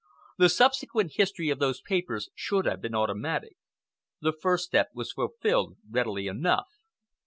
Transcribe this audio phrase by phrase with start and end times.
[0.39, 3.55] The subsequent history of those papers should have been automatic.
[4.19, 6.69] The first step was fulfilled readily enough.